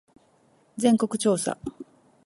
[0.77, 1.59] 全国調査